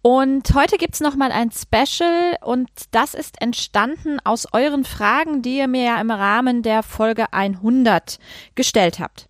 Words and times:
Und 0.00 0.54
heute 0.54 0.76
gibt's 0.76 1.00
noch 1.00 1.16
mal 1.16 1.32
ein 1.32 1.50
Special 1.50 2.36
und 2.42 2.68
das 2.92 3.14
ist 3.14 3.40
entstanden 3.42 4.20
aus 4.24 4.46
euren 4.52 4.84
Fragen, 4.84 5.42
die 5.42 5.58
ihr 5.58 5.66
mir 5.66 5.84
ja 5.84 6.00
im 6.00 6.10
Rahmen 6.10 6.62
der 6.62 6.82
Folge 6.82 7.32
100 7.32 8.18
gestellt 8.54 9.00
habt. 9.00 9.28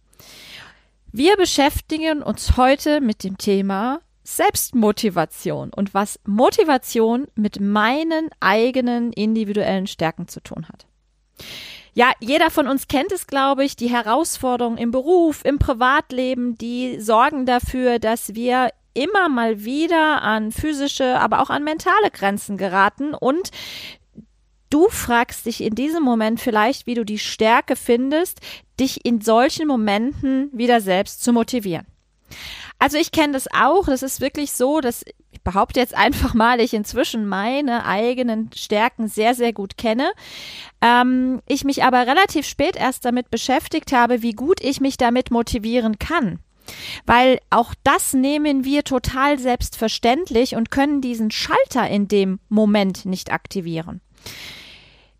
Wir 1.10 1.36
beschäftigen 1.36 2.22
uns 2.22 2.56
heute 2.58 3.00
mit 3.00 3.24
dem 3.24 3.38
Thema 3.38 4.00
Selbstmotivation 4.24 5.70
und 5.74 5.94
was 5.94 6.20
Motivation 6.26 7.28
mit 7.34 7.60
meinen 7.60 8.28
eigenen 8.40 9.14
individuellen 9.14 9.86
Stärken 9.86 10.28
zu 10.28 10.40
tun 10.40 10.68
hat. 10.68 10.86
Ja, 11.94 12.12
jeder 12.20 12.50
von 12.50 12.68
uns 12.68 12.88
kennt 12.88 13.10
es, 13.10 13.26
glaube 13.26 13.64
ich, 13.64 13.74
die 13.74 13.88
Herausforderungen 13.88 14.76
im 14.76 14.90
Beruf, 14.90 15.44
im 15.44 15.58
Privatleben, 15.58 16.56
die 16.56 17.00
sorgen 17.00 17.46
dafür, 17.46 17.98
dass 17.98 18.34
wir 18.34 18.68
immer 18.98 19.28
mal 19.28 19.64
wieder 19.64 20.22
an 20.22 20.52
physische, 20.52 21.18
aber 21.20 21.40
auch 21.40 21.50
an 21.50 21.64
mentale 21.64 22.10
Grenzen 22.12 22.56
geraten 22.56 23.14
und 23.14 23.50
Du 24.70 24.88
fragst 24.90 25.46
dich 25.46 25.62
in 25.62 25.74
diesem 25.74 26.02
Moment 26.02 26.40
vielleicht, 26.40 26.86
wie 26.86 26.94
du 26.94 27.04
die 27.04 27.18
Stärke 27.18 27.74
findest, 27.74 28.40
dich 28.78 29.02
in 29.04 29.22
solchen 29.22 29.66
Momenten 29.66 30.50
wieder 30.52 30.82
selbst 30.82 31.22
zu 31.22 31.32
motivieren. 31.32 31.86
Also 32.78 32.98
ich 32.98 33.10
kenne 33.10 33.32
das 33.32 33.48
auch. 33.52 33.86
Das 33.86 34.02
ist 34.02 34.20
wirklich 34.20 34.52
so, 34.52 34.80
dass 34.80 35.04
ich 35.30 35.42
behaupte 35.42 35.80
jetzt 35.80 35.96
einfach 35.96 36.34
mal, 36.34 36.60
ich 36.60 36.74
inzwischen 36.74 37.26
meine 37.26 37.86
eigenen 37.86 38.50
Stärken 38.54 39.08
sehr, 39.08 39.34
sehr 39.34 39.52
gut 39.52 39.76
kenne. 39.76 40.12
Ähm, 40.80 41.40
ich 41.46 41.64
mich 41.64 41.82
aber 41.84 42.06
relativ 42.06 42.46
spät 42.46 42.76
erst 42.76 43.04
damit 43.04 43.30
beschäftigt 43.30 43.92
habe, 43.92 44.22
wie 44.22 44.32
gut 44.32 44.62
ich 44.62 44.80
mich 44.80 44.96
damit 44.96 45.30
motivieren 45.30 45.98
kann. 45.98 46.40
Weil 47.06 47.40
auch 47.50 47.74
das 47.84 48.12
nehmen 48.12 48.64
wir 48.64 48.84
total 48.84 49.38
selbstverständlich 49.38 50.56
und 50.56 50.70
können 50.70 51.00
diesen 51.00 51.30
Schalter 51.30 51.88
in 51.88 52.08
dem 52.08 52.40
Moment 52.48 53.04
nicht 53.04 53.32
aktivieren. 53.32 54.00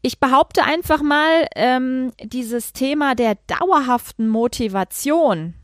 Ich 0.01 0.21
behaupte 0.21 0.63
einfach 0.63 1.03
mal, 1.03 1.47
ähm, 1.57 2.13
dieses 2.23 2.73
Thema 2.73 3.15
der 3.15 3.37
dauerhaften 3.47 4.29
Motivation, 4.29 5.55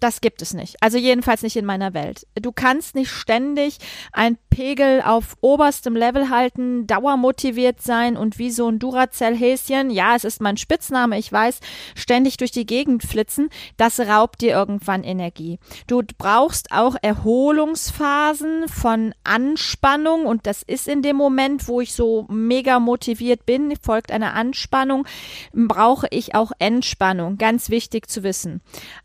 das 0.00 0.20
gibt 0.20 0.42
es 0.42 0.54
nicht. 0.54 0.76
Also 0.80 0.98
jedenfalls 0.98 1.42
nicht 1.42 1.56
in 1.56 1.64
meiner 1.64 1.94
Welt. 1.94 2.26
Du 2.34 2.52
kannst 2.52 2.94
nicht 2.94 3.10
ständig 3.10 3.78
ein 4.12 4.38
Pegel 4.50 5.02
auf 5.02 5.36
oberstem 5.40 5.96
Level 5.96 6.30
halten, 6.30 6.86
dauermotiviert 6.86 7.82
sein 7.82 8.16
und 8.16 8.38
wie 8.38 8.50
so 8.50 8.68
ein 8.68 8.78
Duracell-Häschen, 8.78 9.90
ja, 9.90 10.14
es 10.14 10.22
ist 10.22 10.40
mein 10.40 10.56
Spitzname, 10.56 11.18
ich 11.18 11.32
weiß, 11.32 11.58
ständig 11.96 12.36
durch 12.36 12.52
die 12.52 12.66
Gegend 12.66 13.02
flitzen. 13.02 13.48
Das 13.76 13.98
raubt 13.98 14.42
dir 14.42 14.52
irgendwann 14.52 15.02
Energie. 15.02 15.58
Du 15.86 16.02
brauchst 16.18 16.70
auch 16.70 16.94
Erholungsphasen 17.02 18.68
von 18.68 19.12
Anspannung 19.24 20.26
und 20.26 20.46
das 20.46 20.62
ist 20.62 20.86
in 20.86 21.02
dem 21.02 21.16
Moment, 21.16 21.66
wo 21.66 21.80
ich 21.80 21.92
so 21.92 22.26
mega 22.28 22.78
motiviert 22.78 23.46
bin, 23.46 23.74
folgt 23.82 24.12
eine 24.12 24.34
Anspannung, 24.34 25.06
brauche 25.52 26.06
ich 26.10 26.34
auch 26.34 26.52
Entspannung. 26.58 27.38
Ganz 27.38 27.70
wichtig 27.70 28.08
zu 28.08 28.22
wissen. 28.22 28.60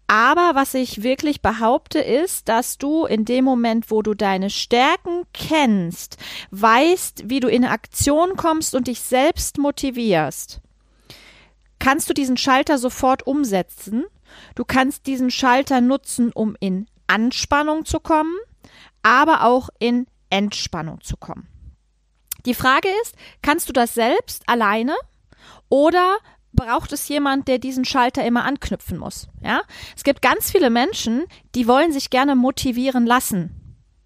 Aber 0.09 0.55
was 0.55 0.73
ich 0.73 1.03
wirklich 1.03 1.43
behaupte, 1.43 1.99
ist, 1.99 2.49
dass 2.49 2.79
du 2.79 3.05
in 3.05 3.25
dem 3.25 3.45
Moment, 3.45 3.91
wo 3.91 4.01
du 4.01 4.15
deine 4.15 4.49
Stärken 4.49 5.21
kennst, 5.35 6.17
weißt, 6.49 7.29
wie 7.29 7.39
du 7.39 7.47
in 7.47 7.63
Aktion 7.63 8.35
kommst 8.35 8.73
und 8.73 8.87
dich 8.87 9.01
selbst 9.01 9.59
motivierst, 9.59 10.61
kannst 11.77 12.09
du 12.09 12.15
diesen 12.15 12.37
Schalter 12.37 12.79
sofort 12.79 13.27
umsetzen. 13.27 14.03
Du 14.55 14.65
kannst 14.65 15.05
diesen 15.05 15.29
Schalter 15.29 15.79
nutzen, 15.79 16.31
um 16.33 16.57
in 16.59 16.87
Anspannung 17.05 17.85
zu 17.85 17.99
kommen, 17.99 18.35
aber 19.03 19.43
auch 19.43 19.69
in 19.77 20.07
Entspannung 20.31 21.01
zu 21.01 21.17
kommen. 21.17 21.47
Die 22.47 22.55
Frage 22.55 22.89
ist, 23.03 23.13
kannst 23.43 23.69
du 23.69 23.73
das 23.73 23.93
selbst 23.93 24.41
alleine 24.49 24.95
oder 25.69 26.17
braucht 26.53 26.91
es 26.93 27.07
jemand, 27.07 27.47
der 27.47 27.59
diesen 27.59 27.85
Schalter 27.85 28.25
immer 28.25 28.45
anknüpfen 28.45 28.97
muss. 28.97 29.27
Ja, 29.43 29.61
es 29.95 30.03
gibt 30.03 30.21
ganz 30.21 30.51
viele 30.51 30.69
Menschen, 30.69 31.23
die 31.55 31.67
wollen 31.67 31.91
sich 31.91 32.09
gerne 32.09 32.35
motivieren 32.35 33.05
lassen. 33.05 33.59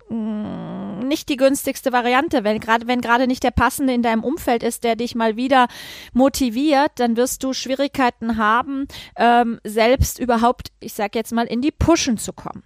Mm, 0.09 1.07
nicht 1.07 1.29
die 1.29 1.37
günstigste 1.37 1.91
Variante, 1.91 2.43
wenn 2.43 2.59
gerade 2.59 2.87
wenn 2.87 3.01
gerade 3.01 3.27
nicht 3.27 3.43
der 3.43 3.51
passende 3.51 3.93
in 3.93 4.03
deinem 4.03 4.23
Umfeld 4.23 4.61
ist, 4.63 4.83
der 4.83 4.95
dich 4.95 5.15
mal 5.15 5.37
wieder 5.37 5.67
motiviert, 6.11 6.91
dann 6.95 7.17
wirst 7.17 7.43
du 7.43 7.53
Schwierigkeiten 7.53 8.37
haben, 8.37 8.87
ähm, 9.15 9.59
selbst 9.63 10.19
überhaupt, 10.19 10.71
ich 10.79 10.93
sag 10.93 11.15
jetzt 11.15 11.31
mal, 11.31 11.45
in 11.45 11.61
die 11.61 11.71
Pushen 11.71 12.17
zu 12.17 12.33
kommen. 12.33 12.63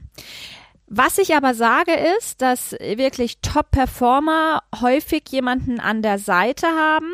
Was 0.89 1.17
ich 1.17 1.35
aber 1.35 1.53
sage 1.53 1.91
ist, 2.17 2.41
dass 2.41 2.71
wirklich 2.71 3.39
Top-Performer 3.41 4.63
häufig 4.79 5.23
jemanden 5.29 5.81
an 5.81 6.01
der 6.01 6.17
Seite 6.17 6.67
haben, 6.67 7.11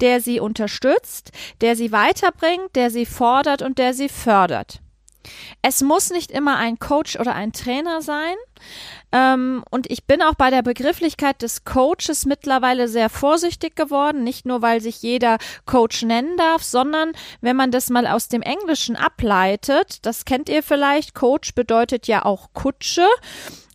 der 0.00 0.22
sie 0.22 0.40
unterstützt, 0.40 1.30
der 1.60 1.76
sie 1.76 1.92
weiterbringt, 1.92 2.74
der 2.74 2.90
sie 2.90 3.04
fordert 3.04 3.60
und 3.60 3.76
der 3.76 3.92
sie 3.92 4.08
fördert. 4.08 4.80
Es 5.60 5.82
muss 5.82 6.08
nicht 6.08 6.30
immer 6.30 6.56
ein 6.56 6.78
Coach 6.78 7.20
oder 7.20 7.34
ein 7.34 7.52
Trainer 7.52 8.00
sein. 8.00 8.36
Ähm, 9.12 9.64
und 9.70 9.90
ich 9.90 10.04
bin 10.04 10.22
auch 10.22 10.34
bei 10.34 10.50
der 10.50 10.62
Begrifflichkeit 10.62 11.42
des 11.42 11.64
Coaches 11.64 12.26
mittlerweile 12.26 12.88
sehr 12.88 13.08
vorsichtig 13.08 13.74
geworden, 13.74 14.22
nicht 14.22 14.46
nur 14.46 14.62
weil 14.62 14.80
sich 14.80 15.02
jeder 15.02 15.38
Coach 15.66 16.02
nennen 16.02 16.36
darf, 16.36 16.62
sondern 16.62 17.12
wenn 17.40 17.56
man 17.56 17.70
das 17.70 17.90
mal 17.90 18.06
aus 18.06 18.28
dem 18.28 18.42
Englischen 18.42 18.96
ableitet, 18.96 20.06
das 20.06 20.24
kennt 20.24 20.48
ihr 20.48 20.62
vielleicht, 20.62 21.14
Coach 21.14 21.54
bedeutet 21.54 22.06
ja 22.06 22.24
auch 22.24 22.50
Kutsche 22.52 23.06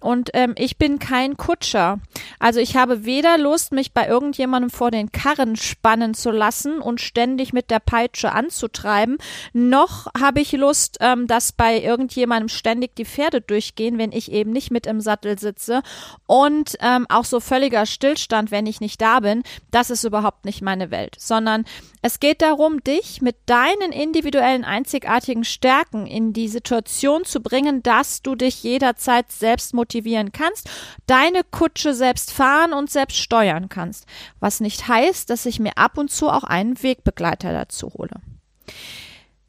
und 0.05 0.29
ähm, 0.33 0.53
ich 0.55 0.77
bin 0.77 0.99
kein 0.99 1.35
Kutscher. 1.35 1.99
Also 2.39 2.59
ich 2.59 2.77
habe 2.77 3.05
weder 3.05 3.39
Lust, 3.39 3.71
mich 3.71 3.91
bei 3.91 4.07
irgendjemandem 4.07 4.69
vor 4.69 4.91
den 4.91 5.11
Karren 5.11 5.55
spannen 5.55 6.13
zu 6.13 6.29
lassen 6.29 6.79
und 6.79 7.01
ständig 7.01 7.53
mit 7.53 7.71
der 7.71 7.79
Peitsche 7.79 8.31
anzutreiben, 8.31 9.17
noch 9.53 10.07
habe 10.17 10.41
ich 10.41 10.51
Lust, 10.51 10.97
ähm, 11.01 11.25
dass 11.25 11.51
bei 11.51 11.81
irgendjemandem 11.81 12.49
ständig 12.49 12.95
die 12.95 13.05
Pferde 13.05 13.41
durchgehen, 13.41 13.97
wenn 13.97 14.11
ich 14.11 14.31
eben 14.31 14.51
nicht 14.51 14.69
mit 14.69 14.85
im 14.85 15.01
Sattel 15.01 15.39
sitze 15.39 15.81
und 16.27 16.77
ähm, 16.81 17.07
auch 17.09 17.25
so 17.25 17.39
völliger 17.39 17.88
Stillstand, 17.88 18.51
wenn 18.51 18.67
ich 18.67 18.81
nicht 18.81 19.01
da 19.01 19.21
bin. 19.21 19.41
Das 19.71 19.89
ist 19.89 20.03
überhaupt 20.03 20.45
nicht 20.45 20.61
meine 20.61 20.91
Welt, 20.91 21.15
sondern 21.17 21.65
es 22.03 22.19
geht 22.19 22.44
darum, 22.44 22.83
dich 22.83 23.24
mit 23.24 23.35
deinen 23.47 23.91
individuellen 23.91 24.63
einzigartigen 24.63 25.44
Stärken 25.44 26.06
in 26.06 26.33
die 26.33 26.47
Situation 26.47 27.25
zu 27.25 27.41
bringen, 27.41 27.81
dass 27.81 28.21
du 28.21 28.35
dich 28.35 28.62
jederzeit 28.62 29.31
selbst 29.31 29.74
motivieren 29.95 30.31
kannst, 30.31 30.69
deine 31.07 31.44
Kutsche 31.44 31.94
selbst 31.94 32.31
fahren 32.31 32.74
und 32.74 32.89
selbst 32.89 33.18
steuern 33.18 33.69
kannst. 33.69 34.06
Was 34.39 34.59
nicht 34.59 34.88
heißt, 34.88 35.30
dass 35.30 35.45
ich 35.45 35.59
mir 35.59 35.77
ab 35.77 35.97
und 35.97 36.12
zu 36.12 36.30
auch 36.30 36.44
einen 36.44 36.81
Wegbegleiter 36.81 37.53
dazu 37.53 37.94
hole. 37.94 38.21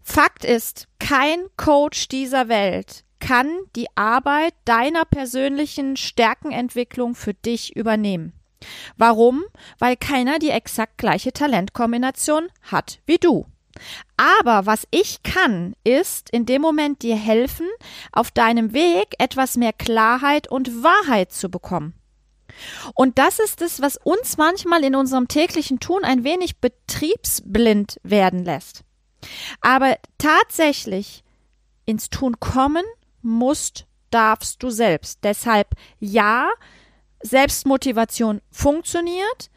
Fakt 0.02 0.44
ist, 0.44 0.86
kein 1.00 1.46
Coach 1.56 2.08
dieser 2.08 2.48
Welt 2.48 3.02
kann 3.18 3.48
die 3.74 3.88
Arbeit 3.96 4.54
deiner 4.64 5.04
persönlichen 5.04 5.96
Stärkenentwicklung 5.96 7.16
für 7.16 7.34
dich 7.34 7.74
übernehmen. 7.74 8.32
Warum? 8.96 9.42
Weil 9.78 9.96
keiner 9.96 10.38
die 10.38 10.50
exakt 10.50 10.98
gleiche 10.98 11.32
Talentkombination 11.32 12.48
hat 12.62 13.00
wie 13.06 13.18
du. 13.18 13.46
Aber 14.16 14.66
was 14.66 14.86
ich 14.90 15.22
kann, 15.22 15.74
ist 15.84 16.30
in 16.30 16.46
dem 16.46 16.62
Moment 16.62 17.02
dir 17.02 17.16
helfen, 17.16 17.66
auf 18.12 18.30
deinem 18.30 18.72
Weg 18.72 19.14
etwas 19.18 19.56
mehr 19.56 19.72
Klarheit 19.72 20.50
und 20.50 20.82
Wahrheit 20.82 21.32
zu 21.32 21.50
bekommen. 21.50 21.94
Und 22.94 23.18
das 23.18 23.38
ist 23.38 23.60
es, 23.60 23.80
was 23.80 23.96
uns 23.96 24.36
manchmal 24.36 24.84
in 24.84 24.94
unserem 24.94 25.28
täglichen 25.28 25.80
Tun 25.80 26.04
ein 26.04 26.24
wenig 26.24 26.58
betriebsblind 26.58 28.00
werden 28.02 28.44
lässt. 28.44 28.82
Aber 29.60 29.96
tatsächlich 30.18 31.22
ins 31.84 32.10
Tun 32.10 32.40
kommen 32.40 32.84
musst, 33.22 33.86
darfst 34.10 34.62
du 34.62 34.70
selbst. 34.70 35.20
Deshalb 35.22 35.68
ja, 35.98 36.48
Selbstmotivation 37.22 38.40
funktioniert, 38.50 39.50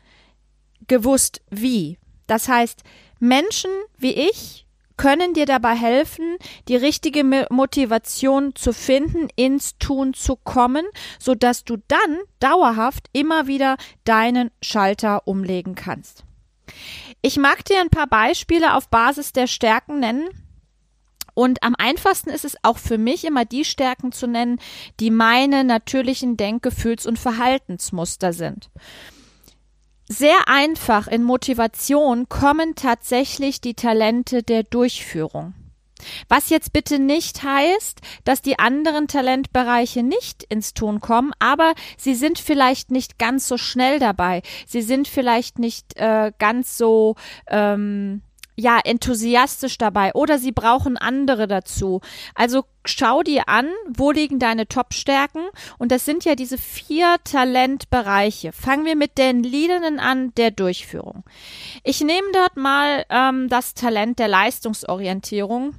gewusst 0.87 1.41
wie. 1.49 1.99
Das 2.27 2.47
heißt, 2.47 2.83
Menschen 3.19 3.71
wie 3.97 4.13
ich 4.13 4.65
können 4.99 5.33
dir 5.33 5.45
dabei 5.45 5.75
helfen, 5.75 6.35
die 6.67 6.75
richtige 6.75 7.23
Motivation 7.49 8.53
zu 8.53 8.73
finden, 8.73 9.29
ins 9.37 9.77
Tun 9.77 10.13
zu 10.13 10.35
kommen, 10.35 10.85
so 11.19 11.35
dass 11.35 11.63
du 11.63 11.77
dann 11.87 12.17
dauerhaft 12.41 13.07
immer 13.13 13.47
wieder 13.47 13.77
deinen 14.03 14.51
Schalter 14.61 15.25
umlegen 15.25 15.73
kannst. 15.73 16.25
Ich 17.21 17.37
mag 17.37 17.63
dir 17.63 17.79
ein 17.79 17.89
paar 17.89 18.07
Beispiele 18.07 18.75
auf 18.75 18.89
Basis 18.89 19.31
der 19.31 19.47
Stärken 19.47 20.01
nennen. 20.01 20.27
Und 21.33 21.63
am 21.63 21.75
einfachsten 21.77 22.29
ist 22.29 22.43
es 22.43 22.57
auch 22.63 22.77
für 22.77 22.97
mich 22.97 23.23
immer 23.23 23.45
die 23.45 23.63
Stärken 23.63 24.11
zu 24.11 24.27
nennen, 24.27 24.59
die 24.99 25.11
meine 25.11 25.63
natürlichen 25.63 26.35
Denk-, 26.35 26.61
Gefühls- 26.61 27.05
und 27.05 27.17
Verhaltensmuster 27.17 28.33
sind 28.33 28.69
sehr 30.09 30.47
einfach 30.47 31.07
in 31.07 31.23
Motivation 31.23 32.27
kommen 32.27 32.75
tatsächlich 32.75 33.61
die 33.61 33.75
Talente 33.75 34.43
der 34.43 34.63
Durchführung. 34.63 35.53
Was 36.27 36.49
jetzt 36.49 36.73
bitte 36.73 36.97
nicht 36.97 37.43
heißt, 37.43 37.99
dass 38.23 38.41
die 38.41 38.57
anderen 38.57 39.07
Talentbereiche 39.07 40.01
nicht 40.01 40.43
ins 40.43 40.73
Tun 40.73 40.99
kommen, 40.99 41.31
aber 41.39 41.73
sie 41.97 42.15
sind 42.15 42.39
vielleicht 42.39 42.89
nicht 42.89 43.19
ganz 43.19 43.47
so 43.47 43.57
schnell 43.57 43.99
dabei. 43.99 44.41
Sie 44.65 44.81
sind 44.81 45.07
vielleicht 45.07 45.59
nicht 45.59 45.97
äh, 45.97 46.31
ganz 46.39 46.77
so 46.77 47.15
ähm, 47.47 48.21
ja, 48.59 48.79
enthusiastisch 48.83 49.77
dabei 49.77 50.13
oder 50.13 50.37
sie 50.37 50.51
brauchen 50.51 50.97
andere 50.97 51.47
dazu. 51.47 52.01
Also 52.35 52.65
schau 52.85 53.23
dir 53.23 53.47
an, 53.47 53.69
wo 53.87 54.11
liegen 54.11 54.39
deine 54.39 54.67
Top-Stärken 54.67 55.41
und 55.77 55.91
das 55.91 56.05
sind 56.05 56.25
ja 56.25 56.35
diese 56.35 56.57
vier 56.57 57.15
Talentbereiche. 57.23 58.51
Fangen 58.51 58.85
wir 58.85 58.95
mit 58.95 59.17
den 59.17 59.43
Liedenden 59.43 59.99
an 59.99 60.33
der 60.35 60.51
Durchführung. 60.51 61.23
Ich 61.83 62.01
nehme 62.01 62.27
dort 62.33 62.57
mal 62.57 63.05
ähm, 63.09 63.47
das 63.49 63.73
Talent 63.73 64.19
der 64.19 64.27
Leistungsorientierung. 64.27 65.75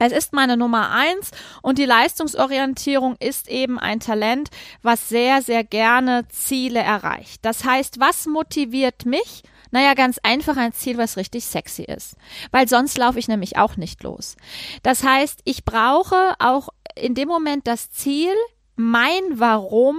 Es 0.00 0.12
ist 0.12 0.32
meine 0.32 0.56
Nummer 0.56 0.90
eins 0.90 1.30
und 1.60 1.78
die 1.78 1.84
Leistungsorientierung 1.84 3.16
ist 3.20 3.48
eben 3.48 3.78
ein 3.78 4.00
Talent, 4.00 4.48
was 4.82 5.10
sehr, 5.10 5.42
sehr 5.42 5.62
gerne 5.62 6.26
Ziele 6.28 6.80
erreicht. 6.80 7.44
Das 7.44 7.64
heißt, 7.64 8.00
was 8.00 8.24
motiviert 8.24 9.04
mich? 9.04 9.42
Naja, 9.70 9.92
ganz 9.92 10.18
einfach 10.22 10.56
ein 10.56 10.72
Ziel, 10.72 10.96
was 10.96 11.18
richtig 11.18 11.44
sexy 11.44 11.82
ist. 11.82 12.16
Weil 12.50 12.66
sonst 12.66 12.96
laufe 12.96 13.18
ich 13.18 13.28
nämlich 13.28 13.58
auch 13.58 13.76
nicht 13.76 14.02
los. 14.02 14.36
Das 14.82 15.04
heißt, 15.04 15.42
ich 15.44 15.66
brauche 15.66 16.34
auch 16.38 16.70
in 16.96 17.14
dem 17.14 17.28
Moment 17.28 17.66
das 17.66 17.90
Ziel, 17.90 18.32
mein 18.80 19.38
Warum 19.38 19.96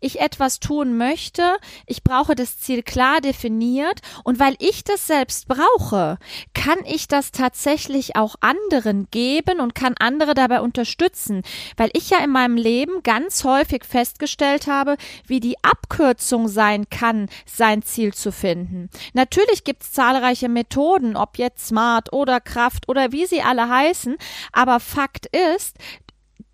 ich 0.00 0.20
etwas 0.20 0.60
tun 0.60 0.96
möchte. 0.96 1.56
Ich 1.86 2.02
brauche 2.02 2.34
das 2.34 2.58
Ziel 2.58 2.82
klar 2.82 3.20
definiert 3.20 4.00
und 4.22 4.38
weil 4.38 4.56
ich 4.58 4.84
das 4.84 5.06
selbst 5.06 5.48
brauche, 5.48 6.18
kann 6.54 6.78
ich 6.86 7.08
das 7.08 7.32
tatsächlich 7.32 8.16
auch 8.16 8.36
anderen 8.40 9.08
geben 9.10 9.60
und 9.60 9.74
kann 9.74 9.94
andere 9.98 10.34
dabei 10.34 10.60
unterstützen, 10.60 11.42
weil 11.76 11.90
ich 11.94 12.10
ja 12.10 12.18
in 12.18 12.30
meinem 12.30 12.56
Leben 12.56 13.02
ganz 13.02 13.44
häufig 13.44 13.84
festgestellt 13.84 14.66
habe, 14.66 14.96
wie 15.26 15.40
die 15.40 15.56
Abkürzung 15.62 16.48
sein 16.48 16.88
kann, 16.90 17.28
sein 17.46 17.82
Ziel 17.82 18.12
zu 18.14 18.32
finden. 18.32 18.90
Natürlich 19.12 19.64
gibt 19.64 19.82
es 19.82 19.92
zahlreiche 19.92 20.48
Methoden, 20.48 21.16
ob 21.16 21.38
jetzt 21.38 21.66
Smart 21.66 22.12
oder 22.12 22.40
Kraft 22.40 22.88
oder 22.88 23.12
wie 23.12 23.26
sie 23.26 23.42
alle 23.42 23.68
heißen, 23.68 24.16
aber 24.52 24.80
Fakt 24.80 25.26
ist, 25.26 25.76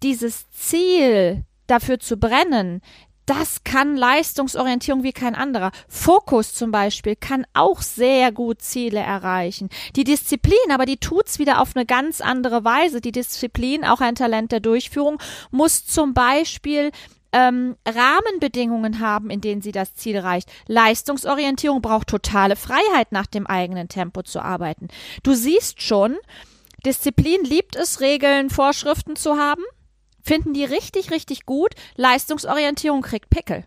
dieses 0.03 0.51
Ziel 0.51 1.45
dafür 1.71 1.99
zu 2.01 2.17
brennen, 2.17 2.83
das 3.31 3.63
kann 3.63 3.97
Leistungsorientierung 3.97 5.05
wie 5.05 5.13
kein 5.13 5.37
anderer. 5.37 5.71
Fokus 5.89 6.53
zum 6.53 6.73
Beispiel 6.73 7.15
kann 7.15 7.47
auch 7.55 7.81
sehr 7.81 8.33
gut 8.33 8.61
Ziele 8.61 8.99
erreichen. 8.99 9.69
Die 9.95 10.03
Disziplin, 10.03 10.73
aber 10.73 10.85
die 10.85 10.97
tut's 10.97 11.39
wieder 11.39 11.61
auf 11.61 11.77
eine 11.77 11.87
ganz 11.87 12.21
andere 12.21 12.65
Weise. 12.65 13.01
Die 13.01 13.13
Disziplin, 13.13 13.85
auch 13.85 14.01
ein 14.01 14.17
Talent 14.17 14.51
der 14.51 14.59
Durchführung, 14.59 15.19
muss 15.53 15.87
zum 15.87 16.13
Beispiel 16.13 16.91
ähm, 17.33 17.77
Rahmenbedingungen 17.87 18.99
haben, 18.99 19.31
in 19.31 19.41
denen 19.41 19.63
sie 19.63 19.71
das 19.71 19.95
Ziel 19.95 20.17
erreicht. 20.17 20.51
Leistungsorientierung 20.67 21.83
braucht 21.83 22.09
totale 22.09 22.57
Freiheit, 22.57 23.13
nach 23.13 23.27
dem 23.27 23.47
eigenen 23.47 23.89
Tempo 23.89 24.23
zu 24.23 24.41
arbeiten. 24.41 24.89
Du 25.23 25.35
siehst 25.35 25.83
schon, 25.83 26.17
Disziplin 26.85 27.45
liebt 27.45 27.77
es, 27.77 28.01
Regeln, 28.01 28.51
Vorschriften 28.51 29.15
zu 29.15 29.37
haben 29.37 29.63
finden 30.31 30.55
die 30.55 30.65
richtig, 30.65 31.11
richtig 31.11 31.45
gut. 31.45 31.75
Leistungsorientierung 31.97 33.03
kriegt 33.03 33.31
Pickel. 33.31 33.65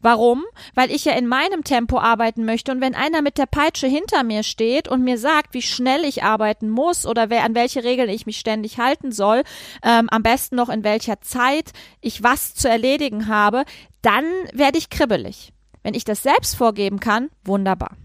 Warum? 0.00 0.42
Weil 0.74 0.90
ich 0.90 1.04
ja 1.04 1.12
in 1.12 1.28
meinem 1.28 1.62
Tempo 1.62 2.00
arbeiten 2.00 2.44
möchte 2.44 2.72
und 2.72 2.80
wenn 2.80 2.96
einer 2.96 3.22
mit 3.22 3.38
der 3.38 3.46
Peitsche 3.46 3.86
hinter 3.86 4.24
mir 4.24 4.42
steht 4.42 4.88
und 4.88 5.04
mir 5.04 5.18
sagt, 5.18 5.54
wie 5.54 5.62
schnell 5.62 6.04
ich 6.04 6.24
arbeiten 6.24 6.68
muss 6.68 7.06
oder 7.06 7.30
wer, 7.30 7.44
an 7.44 7.54
welche 7.54 7.84
Regeln 7.84 8.10
ich 8.10 8.26
mich 8.26 8.40
ständig 8.40 8.78
halten 8.78 9.12
soll, 9.12 9.44
ähm, 9.84 10.10
am 10.10 10.24
besten 10.24 10.56
noch 10.56 10.68
in 10.68 10.82
welcher 10.82 11.20
Zeit 11.20 11.70
ich 12.00 12.24
was 12.24 12.56
zu 12.56 12.68
erledigen 12.68 13.28
habe, 13.28 13.64
dann 14.02 14.24
werde 14.52 14.78
ich 14.78 14.90
kribbelig. 14.90 15.52
Wenn 15.84 15.94
ich 15.94 16.02
das 16.02 16.24
selbst 16.24 16.56
vorgeben 16.56 16.98
kann, 16.98 17.30
wunderbar. 17.44 17.96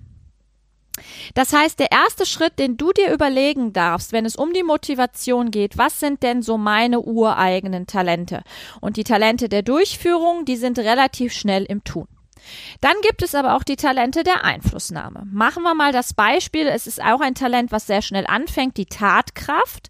Das 1.34 1.54
heißt, 1.54 1.80
der 1.80 1.92
erste 1.92 2.26
Schritt, 2.26 2.60
den 2.60 2.78
du 2.78 2.92
dir 2.92 3.14
überlegen 3.14 3.74
darfst, 3.74 4.12
wenn 4.12 4.26
es 4.26 4.36
um 4.36 4.54
die 4.54 4.64
Motivation 4.64 5.52
geht, 5.52 5.78
was 5.78 6.00
sind 6.00 6.24
denn 6.24 6.42
so 6.42 6.58
meine 6.58 7.02
ureigenen 7.02 7.88
Talente? 7.88 8.44
Und 8.82 8.98
die 8.98 9.04
Talente 9.04 9.50
der 9.50 9.62
Durchführung, 9.62 10.46
die 10.46 10.58
sind 10.58 10.80
relativ 10.80 11.34
schnell 11.34 11.64
im 11.64 11.84
Tun. 11.84 12.08
Dann 12.82 12.96
gibt 13.02 13.22
es 13.22 13.36
aber 13.36 13.56
auch 13.56 13.64
die 13.64 13.76
Talente 13.76 14.24
der 14.24 14.44
Einflussnahme. 14.44 15.24
Machen 15.32 15.64
wir 15.64 15.76
mal 15.76 15.92
das 15.92 16.14
Beispiel. 16.14 16.68
Es 16.68 16.88
ist 16.88 17.02
auch 17.02 17.22
ein 17.22 17.36
Talent, 17.36 17.72
was 17.72 17.88
sehr 17.88 18.02
schnell 18.02 18.26
anfängt, 18.28 18.78
die 18.78 18.86
Tatkraft. 18.86 19.90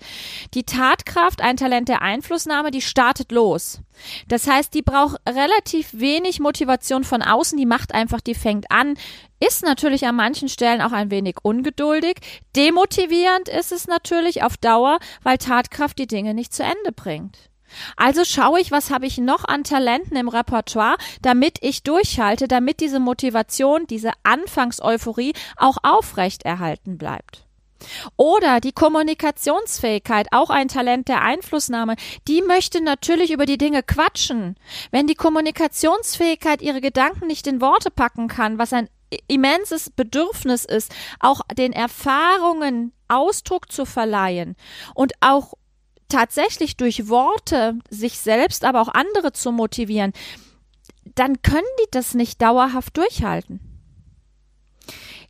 Die 0.53 0.63
Tatkraft, 0.63 1.41
ein 1.41 1.57
Talent 1.57 1.89
der 1.89 2.01
Einflussnahme, 2.01 2.71
die 2.71 2.81
startet 2.81 3.31
los. 3.31 3.81
Das 4.27 4.47
heißt, 4.47 4.73
die 4.73 4.81
braucht 4.81 5.17
relativ 5.27 5.89
wenig 5.93 6.39
Motivation 6.39 7.03
von 7.03 7.21
außen, 7.21 7.57
die 7.57 7.65
macht 7.65 7.93
einfach, 7.93 8.21
die 8.21 8.35
fängt 8.35 8.71
an, 8.71 8.95
ist 9.39 9.63
natürlich 9.63 10.05
an 10.05 10.15
manchen 10.15 10.49
Stellen 10.49 10.81
auch 10.81 10.91
ein 10.91 11.11
wenig 11.11 11.37
ungeduldig. 11.43 12.17
Demotivierend 12.55 13.49
ist 13.49 13.71
es 13.71 13.87
natürlich 13.87 14.43
auf 14.43 14.57
Dauer, 14.57 14.99
weil 15.23 15.37
Tatkraft 15.37 15.99
die 15.99 16.07
Dinge 16.07 16.33
nicht 16.33 16.53
zu 16.53 16.63
Ende 16.63 16.91
bringt. 16.95 17.37
Also 17.95 18.23
schaue 18.23 18.59
ich, 18.59 18.71
was 18.71 18.91
habe 18.91 19.05
ich 19.05 19.17
noch 19.17 19.43
an 19.45 19.63
Talenten 19.63 20.17
im 20.17 20.29
Repertoire, 20.29 20.97
damit 21.21 21.59
ich 21.61 21.83
durchhalte, 21.83 22.47
damit 22.47 22.79
diese 22.79 22.99
Motivation, 22.99 23.87
diese 23.87 24.11
Anfangseuphorie 24.23 25.33
auch 25.55 25.77
aufrecht 25.83 26.43
erhalten 26.43 26.97
bleibt. 26.97 27.47
Oder 28.15 28.59
die 28.59 28.71
Kommunikationsfähigkeit, 28.71 30.27
auch 30.31 30.49
ein 30.49 30.67
Talent 30.67 31.07
der 31.07 31.21
Einflussnahme, 31.21 31.95
die 32.27 32.41
möchte 32.41 32.81
natürlich 32.81 33.31
über 33.31 33.45
die 33.45 33.57
Dinge 33.57 33.83
quatschen. 33.83 34.55
Wenn 34.91 35.07
die 35.07 35.15
Kommunikationsfähigkeit 35.15 36.61
ihre 36.61 36.81
Gedanken 36.81 37.27
nicht 37.27 37.47
in 37.47 37.61
Worte 37.61 37.91
packen 37.91 38.27
kann, 38.27 38.57
was 38.57 38.73
ein 38.73 38.89
immenses 39.27 39.89
Bedürfnis 39.89 40.65
ist, 40.65 40.93
auch 41.19 41.41
den 41.55 41.71
Erfahrungen 41.71 42.93
Ausdruck 43.07 43.71
zu 43.71 43.85
verleihen 43.85 44.55
und 44.93 45.13
auch 45.21 45.53
tatsächlich 46.09 46.77
durch 46.77 47.09
Worte 47.09 47.79
sich 47.89 48.19
selbst, 48.19 48.63
aber 48.63 48.81
auch 48.81 48.89
andere 48.89 49.31
zu 49.31 49.51
motivieren, 49.51 50.13
dann 51.15 51.41
können 51.41 51.63
die 51.81 51.91
das 51.91 52.13
nicht 52.13 52.41
dauerhaft 52.41 52.97
durchhalten. 52.97 53.59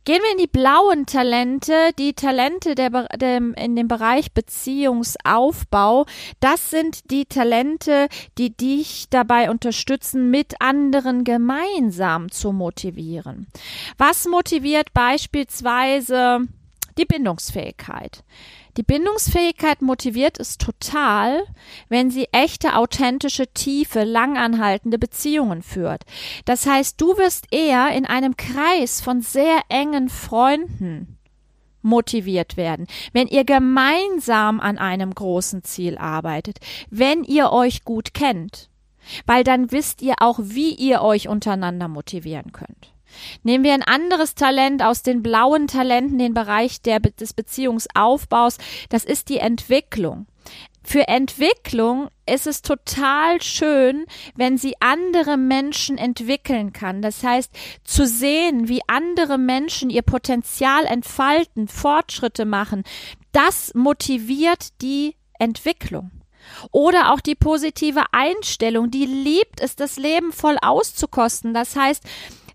Gehen 0.08 0.22
wir 0.22 0.32
in 0.32 0.38
die 0.38 0.46
blauen 0.46 1.04
Talente, 1.04 1.90
die 1.98 2.14
Talente 2.14 2.74
der, 2.74 3.08
der, 3.18 3.36
in 3.36 3.76
dem 3.76 3.88
Bereich 3.88 4.32
Beziehungsaufbau. 4.32 6.06
Das 6.40 6.70
sind 6.70 7.10
die 7.10 7.26
Talente, 7.26 8.08
die 8.38 8.56
dich 8.56 9.10
dabei 9.10 9.50
unterstützen, 9.50 10.30
mit 10.30 10.62
anderen 10.62 11.24
gemeinsam 11.24 12.30
zu 12.30 12.52
motivieren. 12.52 13.48
Was 13.98 14.26
motiviert 14.26 14.94
beispielsweise 14.94 16.48
die 16.98 17.06
Bindungsfähigkeit? 17.06 18.24
Die 18.76 18.82
Bindungsfähigkeit 18.82 19.82
motiviert 19.82 20.38
es 20.38 20.58
total, 20.58 21.42
wenn 21.88 22.10
sie 22.10 22.28
echte, 22.32 22.76
authentische, 22.76 23.46
tiefe, 23.48 24.04
langanhaltende 24.04 24.98
Beziehungen 24.98 25.62
führt. 25.62 26.04
Das 26.44 26.66
heißt, 26.66 27.00
du 27.00 27.16
wirst 27.16 27.46
eher 27.50 27.90
in 27.90 28.06
einem 28.06 28.36
Kreis 28.36 29.00
von 29.00 29.20
sehr 29.20 29.62
engen 29.68 30.08
Freunden 30.08 31.18
motiviert 31.82 32.56
werden, 32.56 32.86
wenn 33.12 33.28
ihr 33.28 33.44
gemeinsam 33.44 34.60
an 34.60 34.78
einem 34.78 35.14
großen 35.14 35.64
Ziel 35.64 35.96
arbeitet, 35.96 36.58
wenn 36.90 37.24
ihr 37.24 37.50
euch 37.50 37.84
gut 37.84 38.14
kennt. 38.14 38.68
weil 39.26 39.44
dann 39.44 39.72
wisst 39.72 40.02
ihr 40.02 40.16
auch, 40.20 40.38
wie 40.42 40.74
ihr 40.74 41.02
euch 41.02 41.28
untereinander 41.28 41.88
motivieren 41.88 42.52
könnt. 42.52 42.92
Nehmen 43.42 43.64
wir 43.64 43.74
ein 43.74 43.82
anderes 43.82 44.34
Talent 44.34 44.82
aus 44.82 45.02
den 45.02 45.22
blauen 45.22 45.66
Talenten, 45.66 46.18
den 46.18 46.34
Bereich 46.34 46.82
der, 46.82 47.00
des 47.00 47.32
Beziehungsaufbaus. 47.32 48.58
Das 48.88 49.04
ist 49.04 49.28
die 49.28 49.38
Entwicklung. 49.38 50.26
Für 50.82 51.06
Entwicklung 51.06 52.08
ist 52.24 52.46
es 52.46 52.62
total 52.62 53.42
schön, 53.42 54.06
wenn 54.36 54.56
sie 54.56 54.74
andere 54.80 55.36
Menschen 55.36 55.98
entwickeln 55.98 56.72
kann. 56.72 57.02
Das 57.02 57.22
heißt, 57.22 57.50
zu 57.84 58.06
sehen, 58.06 58.68
wie 58.68 58.80
andere 58.86 59.36
Menschen 59.36 59.90
ihr 59.90 60.00
Potenzial 60.00 60.86
entfalten, 60.86 61.68
Fortschritte 61.68 62.46
machen, 62.46 62.84
das 63.32 63.74
motiviert 63.74 64.80
die 64.80 65.16
Entwicklung. 65.38 66.10
Oder 66.70 67.12
auch 67.12 67.20
die 67.20 67.34
positive 67.34 68.04
Einstellung, 68.12 68.90
die 68.90 69.04
liebt 69.04 69.60
es, 69.60 69.76
das 69.76 69.98
Leben 69.98 70.32
voll 70.32 70.56
auszukosten. 70.62 71.52
Das 71.52 71.76
heißt, 71.76 72.02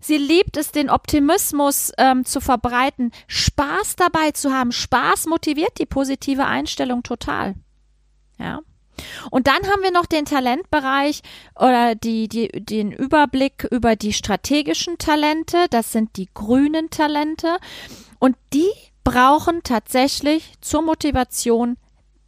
Sie 0.06 0.18
liebt 0.18 0.58
es, 0.58 0.70
den 0.70 0.90
Optimismus 0.90 1.90
ähm, 1.96 2.26
zu 2.26 2.42
verbreiten, 2.42 3.10
Spaß 3.26 3.96
dabei 3.96 4.32
zu 4.32 4.52
haben. 4.52 4.70
Spaß 4.70 5.24
motiviert 5.24 5.78
die 5.78 5.86
positive 5.86 6.44
Einstellung 6.44 7.02
total. 7.02 7.54
Ja. 8.38 8.60
Und 9.30 9.46
dann 9.46 9.62
haben 9.62 9.82
wir 9.82 9.92
noch 9.92 10.04
den 10.04 10.26
Talentbereich 10.26 11.22
oder 11.56 11.94
die, 11.94 12.28
die, 12.28 12.48
den 12.48 12.92
Überblick 12.92 13.66
über 13.70 13.96
die 13.96 14.12
strategischen 14.12 14.98
Talente. 14.98 15.68
Das 15.70 15.92
sind 15.92 16.18
die 16.18 16.28
grünen 16.34 16.90
Talente. 16.90 17.56
Und 18.18 18.36
die 18.52 18.70
brauchen 19.04 19.62
tatsächlich 19.62 20.52
zur 20.60 20.82
Motivation 20.82 21.78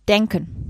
Denken. 0.09 0.66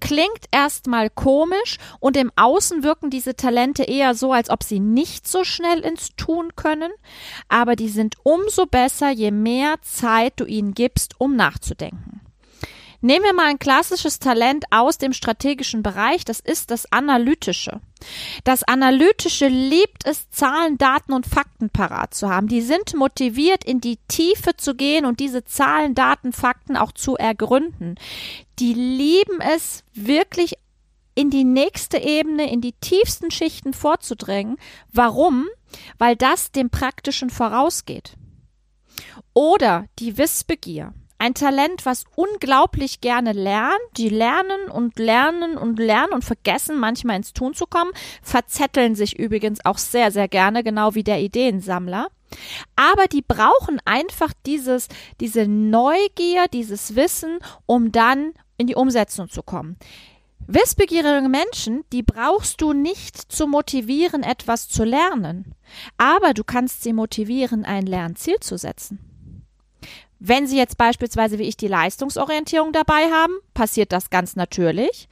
Klingt 0.00 0.46
erstmal 0.50 1.10
komisch 1.10 1.78
und 2.00 2.16
im 2.16 2.30
Außen 2.36 2.82
wirken 2.82 3.10
diese 3.10 3.36
Talente 3.36 3.84
eher 3.84 4.14
so, 4.14 4.32
als 4.32 4.50
ob 4.50 4.62
sie 4.62 4.80
nicht 4.80 5.28
so 5.28 5.44
schnell 5.44 5.80
ins 5.80 6.10
Tun 6.16 6.54
können, 6.56 6.92
aber 7.48 7.76
die 7.76 7.88
sind 7.88 8.16
umso 8.22 8.66
besser, 8.66 9.10
je 9.10 9.30
mehr 9.30 9.76
Zeit 9.82 10.34
du 10.36 10.44
ihnen 10.44 10.74
gibst, 10.74 11.14
um 11.18 11.36
nachzudenken. 11.36 12.17
Nehmen 13.00 13.24
wir 13.24 13.32
mal 13.32 13.46
ein 13.46 13.60
klassisches 13.60 14.18
Talent 14.18 14.64
aus 14.70 14.98
dem 14.98 15.12
strategischen 15.12 15.84
Bereich, 15.84 16.24
das 16.24 16.40
ist 16.40 16.72
das 16.72 16.90
Analytische. 16.90 17.80
Das 18.42 18.64
Analytische 18.64 19.46
liebt 19.46 20.04
es, 20.04 20.28
Zahlen, 20.30 20.78
Daten 20.78 21.12
und 21.12 21.26
Fakten 21.26 21.70
parat 21.70 22.12
zu 22.12 22.28
haben. 22.28 22.48
Die 22.48 22.60
sind 22.60 22.94
motiviert, 22.94 23.64
in 23.64 23.80
die 23.80 23.98
Tiefe 24.08 24.56
zu 24.56 24.74
gehen 24.74 25.04
und 25.04 25.20
diese 25.20 25.44
Zahlen, 25.44 25.94
Daten, 25.94 26.32
Fakten 26.32 26.76
auch 26.76 26.90
zu 26.90 27.16
ergründen. 27.16 27.94
Die 28.58 28.74
lieben 28.74 29.40
es, 29.40 29.84
wirklich 29.94 30.54
in 31.14 31.30
die 31.30 31.44
nächste 31.44 31.98
Ebene, 31.98 32.50
in 32.50 32.60
die 32.60 32.72
tiefsten 32.72 33.30
Schichten 33.30 33.74
vorzudrängen. 33.74 34.56
Warum? 34.92 35.46
Weil 35.98 36.16
das 36.16 36.50
dem 36.50 36.70
Praktischen 36.70 37.30
vorausgeht. 37.30 38.16
Oder 39.34 39.86
die 40.00 40.18
Wissbegier. 40.18 40.94
Ein 41.18 41.34
Talent, 41.34 41.84
was 41.84 42.04
unglaublich 42.14 43.00
gerne 43.00 43.32
lernt. 43.32 43.80
Die 43.96 44.08
lernen 44.08 44.70
und 44.70 44.98
lernen 44.98 45.56
und 45.56 45.78
lernen 45.78 46.12
und 46.12 46.24
vergessen 46.24 46.78
manchmal 46.78 47.16
ins 47.16 47.32
Tun 47.32 47.54
zu 47.54 47.66
kommen, 47.66 47.90
verzetteln 48.22 48.94
sich 48.94 49.18
übrigens 49.18 49.64
auch 49.64 49.78
sehr, 49.78 50.12
sehr 50.12 50.28
gerne, 50.28 50.62
genau 50.62 50.94
wie 50.94 51.02
der 51.02 51.20
Ideensammler. 51.20 52.08
Aber 52.76 53.06
die 53.06 53.22
brauchen 53.22 53.80
einfach 53.84 54.32
dieses, 54.46 54.88
diese 55.20 55.48
Neugier, 55.48 56.46
dieses 56.52 56.94
Wissen, 56.94 57.38
um 57.66 57.90
dann 57.90 58.32
in 58.56 58.66
die 58.66 58.76
Umsetzung 58.76 59.28
zu 59.28 59.42
kommen. 59.42 59.76
Wissbegierige 60.46 61.28
Menschen, 61.28 61.84
die 61.92 62.02
brauchst 62.02 62.60
du 62.60 62.72
nicht 62.72 63.16
zu 63.30 63.46
motivieren, 63.46 64.22
etwas 64.22 64.68
zu 64.68 64.84
lernen. 64.84 65.54
Aber 65.98 66.32
du 66.32 66.44
kannst 66.44 66.82
sie 66.82 66.92
motivieren, 66.92 67.64
ein 67.64 67.86
Lernziel 67.86 68.38
zu 68.40 68.56
setzen. 68.56 69.07
Wenn 70.20 70.46
Sie 70.46 70.56
jetzt 70.56 70.78
beispielsweise 70.78 71.38
wie 71.38 71.44
ich 71.44 71.56
die 71.56 71.68
Leistungsorientierung 71.68 72.72
dabei 72.72 73.10
haben, 73.12 73.34
passiert 73.54 73.92
das 73.92 74.10
ganz 74.10 74.36
natürlich. 74.36 75.08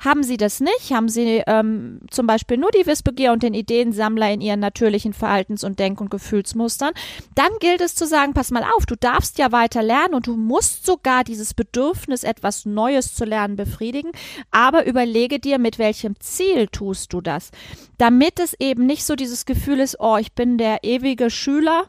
Haben 0.00 0.22
Sie 0.22 0.36
das 0.36 0.60
nicht, 0.60 0.92
haben 0.92 1.08
Sie 1.08 1.42
ähm, 1.48 2.00
zum 2.10 2.28
Beispiel 2.28 2.56
nur 2.56 2.70
die 2.70 2.86
Wissbegier 2.86 3.32
und 3.32 3.42
den 3.42 3.52
Ideensammler 3.52 4.32
in 4.32 4.40
Ihren 4.40 4.60
natürlichen 4.60 5.12
Verhaltens- 5.12 5.64
und 5.64 5.80
Denk- 5.80 6.00
und 6.00 6.08
Gefühlsmustern, 6.08 6.92
dann 7.34 7.50
gilt 7.58 7.80
es 7.80 7.96
zu 7.96 8.06
sagen, 8.06 8.32
pass 8.32 8.52
mal 8.52 8.62
auf, 8.76 8.86
du 8.86 8.94
darfst 8.94 9.38
ja 9.38 9.50
weiter 9.50 9.82
lernen 9.82 10.14
und 10.14 10.28
du 10.28 10.36
musst 10.36 10.86
sogar 10.86 11.24
dieses 11.24 11.52
Bedürfnis, 11.52 12.22
etwas 12.22 12.64
Neues 12.64 13.16
zu 13.16 13.24
lernen, 13.24 13.56
befriedigen, 13.56 14.12
aber 14.52 14.86
überlege 14.86 15.40
dir, 15.40 15.58
mit 15.58 15.80
welchem 15.80 16.14
Ziel 16.20 16.68
tust 16.68 17.12
du 17.12 17.20
das, 17.20 17.50
damit 17.98 18.38
es 18.38 18.54
eben 18.60 18.86
nicht 18.86 19.04
so 19.04 19.16
dieses 19.16 19.46
Gefühl 19.46 19.80
ist, 19.80 19.96
oh, 19.98 20.16
ich 20.16 20.32
bin 20.32 20.58
der 20.58 20.84
ewige 20.84 21.28
Schüler, 21.28 21.86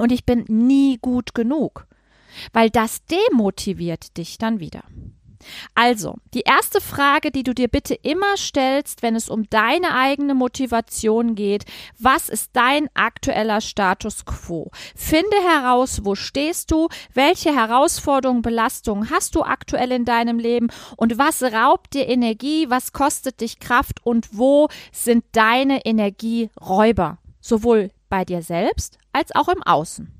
und 0.00 0.12
ich 0.12 0.24
bin 0.24 0.44
nie 0.48 0.98
gut 1.00 1.34
genug, 1.34 1.86
weil 2.52 2.70
das 2.70 3.04
demotiviert 3.04 4.16
dich 4.16 4.38
dann 4.38 4.60
wieder. 4.60 4.82
Also, 5.74 6.16
die 6.34 6.42
erste 6.42 6.80
Frage, 6.80 7.30
die 7.30 7.42
du 7.42 7.54
dir 7.54 7.68
bitte 7.68 7.94
immer 7.94 8.36
stellst, 8.36 9.02
wenn 9.02 9.16
es 9.16 9.28
um 9.28 9.48
deine 9.48 9.94
eigene 9.94 10.34
Motivation 10.34 11.34
geht, 11.34 11.64
was 11.98 12.28
ist 12.28 12.50
dein 12.52 12.88
aktueller 12.94 13.60
Status 13.60 14.24
quo? 14.24 14.70
Finde 14.94 15.36
heraus, 15.48 16.04
wo 16.04 16.14
stehst 16.14 16.70
du, 16.70 16.88
welche 17.14 17.54
Herausforderungen, 17.54 18.42
Belastungen 18.42 19.10
hast 19.10 19.34
du 19.34 19.42
aktuell 19.42 19.92
in 19.92 20.04
deinem 20.04 20.38
Leben 20.38 20.68
und 20.96 21.18
was 21.18 21.42
raubt 21.42 21.94
dir 21.94 22.06
Energie, 22.06 22.68
was 22.68 22.92
kostet 22.92 23.40
dich 23.40 23.60
Kraft 23.60 24.04
und 24.04 24.28
wo 24.36 24.68
sind 24.92 25.24
deine 25.32 25.84
Energieräuber? 25.86 27.18
Sowohl 27.40 27.90
bei 28.10 28.26
dir 28.26 28.42
selbst 28.42 28.98
als 29.12 29.34
auch 29.34 29.48
im 29.48 29.62
Außen. 29.62 30.12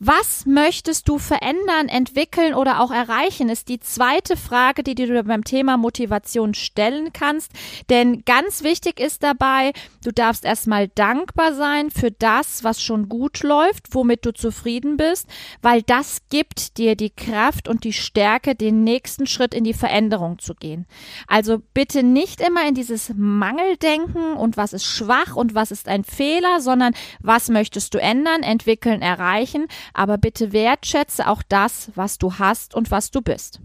Was 0.00 0.46
möchtest 0.46 1.08
du 1.08 1.18
verändern, 1.18 1.88
entwickeln 1.88 2.54
oder 2.54 2.80
auch 2.80 2.92
erreichen, 2.92 3.48
ist 3.48 3.68
die 3.68 3.80
zweite 3.80 4.36
Frage, 4.36 4.84
die 4.84 4.94
du 4.94 5.24
beim 5.24 5.42
Thema 5.42 5.76
Motivation 5.76 6.54
stellen 6.54 7.12
kannst. 7.12 7.50
Denn 7.90 8.22
ganz 8.24 8.62
wichtig 8.62 9.00
ist 9.00 9.24
dabei, 9.24 9.72
du 10.04 10.12
darfst 10.12 10.44
erstmal 10.44 10.86
dankbar 10.86 11.52
sein 11.52 11.90
für 11.90 12.12
das, 12.12 12.62
was 12.62 12.80
schon 12.80 13.08
gut 13.08 13.42
läuft, 13.42 13.92
womit 13.92 14.24
du 14.24 14.32
zufrieden 14.32 14.96
bist, 14.96 15.26
weil 15.62 15.82
das 15.82 16.18
gibt 16.30 16.78
dir 16.78 16.94
die 16.94 17.10
Kraft 17.10 17.66
und 17.66 17.82
die 17.82 17.92
Stärke, 17.92 18.54
den 18.54 18.84
nächsten 18.84 19.26
Schritt 19.26 19.52
in 19.52 19.64
die 19.64 19.74
Veränderung 19.74 20.38
zu 20.38 20.54
gehen. 20.54 20.86
Also 21.26 21.60
bitte 21.74 22.04
nicht 22.04 22.40
immer 22.40 22.68
in 22.68 22.74
dieses 22.76 23.12
Mangeldenken 23.16 24.34
und 24.34 24.56
was 24.56 24.74
ist 24.74 24.84
schwach 24.84 25.34
und 25.34 25.56
was 25.56 25.72
ist 25.72 25.88
ein 25.88 26.04
Fehler, 26.04 26.60
sondern 26.60 26.94
was 27.18 27.48
möchtest 27.48 27.94
du 27.94 27.98
ändern, 27.98 28.44
entwickeln, 28.44 29.02
erreichen 29.02 29.66
aber 29.94 30.18
bitte 30.18 30.52
wertschätze 30.52 31.28
auch 31.28 31.42
das, 31.48 31.90
was 31.94 32.18
du 32.18 32.34
hast 32.34 32.74
und 32.74 32.90
was 32.90 33.10
du 33.10 33.20
bist. 33.20 33.60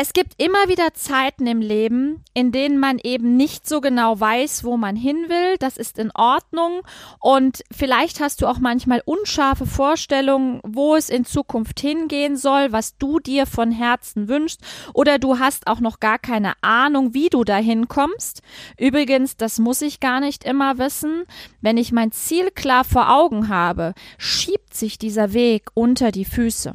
Es 0.00 0.12
gibt 0.12 0.40
immer 0.40 0.68
wieder 0.68 0.94
Zeiten 0.94 1.48
im 1.48 1.60
Leben, 1.60 2.22
in 2.32 2.52
denen 2.52 2.78
man 2.78 3.00
eben 3.02 3.36
nicht 3.36 3.68
so 3.68 3.80
genau 3.80 4.20
weiß, 4.20 4.62
wo 4.62 4.76
man 4.76 4.94
hin 4.94 5.24
will. 5.26 5.56
Das 5.58 5.76
ist 5.76 5.98
in 5.98 6.12
Ordnung. 6.14 6.82
Und 7.18 7.64
vielleicht 7.72 8.20
hast 8.20 8.40
du 8.40 8.46
auch 8.46 8.60
manchmal 8.60 9.02
unscharfe 9.04 9.66
Vorstellungen, 9.66 10.60
wo 10.62 10.94
es 10.94 11.10
in 11.10 11.24
Zukunft 11.24 11.80
hingehen 11.80 12.36
soll, 12.36 12.70
was 12.70 12.96
du 12.96 13.18
dir 13.18 13.44
von 13.44 13.72
Herzen 13.72 14.28
wünschst. 14.28 14.60
Oder 14.94 15.18
du 15.18 15.40
hast 15.40 15.66
auch 15.66 15.80
noch 15.80 15.98
gar 15.98 16.20
keine 16.20 16.52
Ahnung, 16.60 17.12
wie 17.12 17.28
du 17.28 17.42
dahin 17.42 17.88
kommst. 17.88 18.42
Übrigens, 18.78 19.36
das 19.36 19.58
muss 19.58 19.82
ich 19.82 19.98
gar 19.98 20.20
nicht 20.20 20.44
immer 20.44 20.78
wissen. 20.78 21.24
Wenn 21.60 21.76
ich 21.76 21.90
mein 21.90 22.12
Ziel 22.12 22.52
klar 22.52 22.84
vor 22.84 23.10
Augen 23.12 23.48
habe, 23.48 23.94
schiebt 24.16 24.74
sich 24.74 24.96
dieser 24.96 25.32
Weg 25.32 25.70
unter 25.74 26.12
die 26.12 26.24
Füße. 26.24 26.74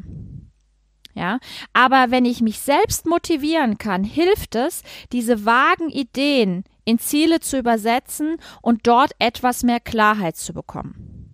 Ja, 1.16 1.40
aber 1.74 2.10
wenn 2.10 2.26
ich 2.26 2.42
mich 2.42 2.60
selbst 2.60 3.06
motivieren 3.06 3.78
kann, 3.78 4.04
hilft 4.04 4.56
es, 4.56 4.82
diese 5.12 5.46
vagen 5.46 5.90
Ideen 5.90 6.64
in 6.86 6.98
Ziele 6.98 7.40
zu 7.40 7.60
übersetzen 7.60 8.38
und 8.62 8.88
dort 8.88 9.12
etwas 9.20 9.62
mehr 9.62 9.80
Klarheit 9.80 10.38
zu 10.38 10.54
bekommen. 10.54 11.30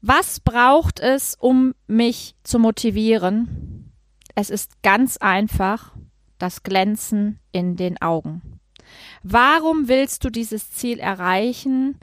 Was 0.00 0.40
braucht 0.40 1.00
es, 1.00 1.36
um 1.38 1.74
mich 1.86 2.34
zu 2.44 2.58
motivieren? 2.58 3.92
Es 4.34 4.50
ist 4.50 4.82
ganz 4.82 5.16
einfach 5.16 5.92
das 6.38 6.62
Glänzen 6.62 7.40
in 7.52 7.76
den 7.76 8.00
Augen. 8.00 8.60
Warum 9.22 9.88
willst 9.88 10.24
du 10.24 10.30
dieses 10.30 10.70
Ziel 10.70 10.98
erreichen? 10.98 11.98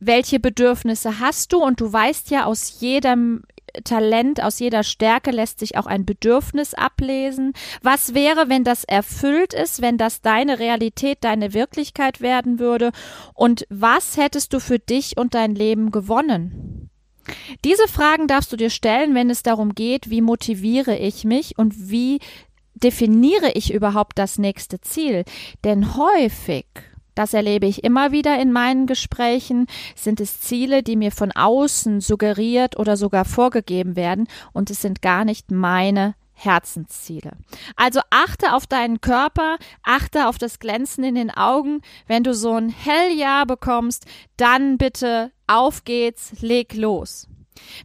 Welche 0.00 0.40
Bedürfnisse 0.40 1.20
hast 1.20 1.52
du? 1.52 1.62
Und 1.62 1.80
du 1.80 1.92
weißt 1.92 2.30
ja 2.30 2.44
aus 2.44 2.80
jedem 2.80 3.42
Talent, 3.84 4.42
aus 4.42 4.58
jeder 4.58 4.82
Stärke 4.82 5.30
lässt 5.30 5.58
sich 5.58 5.76
auch 5.76 5.86
ein 5.86 6.04
Bedürfnis 6.04 6.74
ablesen. 6.74 7.52
Was 7.82 8.14
wäre, 8.14 8.48
wenn 8.48 8.64
das 8.64 8.84
erfüllt 8.84 9.54
ist, 9.54 9.82
wenn 9.82 9.98
das 9.98 10.20
deine 10.20 10.58
Realität, 10.58 11.18
deine 11.22 11.54
Wirklichkeit 11.54 12.20
werden 12.20 12.58
würde? 12.58 12.92
Und 13.34 13.66
was 13.68 14.16
hättest 14.16 14.52
du 14.52 14.60
für 14.60 14.78
dich 14.78 15.16
und 15.16 15.34
dein 15.34 15.54
Leben 15.54 15.90
gewonnen? 15.90 16.90
Diese 17.64 17.88
Fragen 17.88 18.28
darfst 18.28 18.52
du 18.52 18.56
dir 18.56 18.70
stellen, 18.70 19.14
wenn 19.14 19.30
es 19.30 19.42
darum 19.42 19.74
geht, 19.74 20.10
wie 20.10 20.20
motiviere 20.20 20.96
ich 20.96 21.24
mich 21.24 21.58
und 21.58 21.90
wie 21.90 22.20
definiere 22.74 23.52
ich 23.52 23.72
überhaupt 23.72 24.18
das 24.18 24.38
nächste 24.38 24.80
Ziel? 24.80 25.24
Denn 25.64 25.96
häufig 25.96 26.66
das 27.16 27.34
erlebe 27.34 27.66
ich 27.66 27.82
immer 27.82 28.12
wieder 28.12 28.38
in 28.40 28.52
meinen 28.52 28.86
Gesprächen, 28.86 29.66
sind 29.96 30.20
es 30.20 30.40
Ziele, 30.40 30.84
die 30.84 30.94
mir 30.94 31.10
von 31.10 31.32
außen 31.32 32.00
suggeriert 32.00 32.78
oder 32.78 32.96
sogar 32.96 33.24
vorgegeben 33.24 33.96
werden 33.96 34.28
und 34.52 34.70
es 34.70 34.82
sind 34.82 35.02
gar 35.02 35.24
nicht 35.24 35.50
meine 35.50 36.14
Herzensziele. 36.34 37.32
Also 37.74 38.00
achte 38.10 38.52
auf 38.52 38.66
deinen 38.66 39.00
Körper, 39.00 39.56
achte 39.82 40.28
auf 40.28 40.36
das 40.36 40.58
Glänzen 40.58 41.02
in 41.02 41.14
den 41.14 41.30
Augen. 41.30 41.80
Wenn 42.06 42.22
du 42.22 42.34
so 42.34 42.52
ein 42.52 42.68
Helljahr 42.68 43.46
bekommst, 43.46 44.04
dann 44.36 44.76
bitte 44.76 45.32
auf 45.46 45.84
geht's, 45.84 46.32
leg 46.42 46.74
los. 46.74 47.28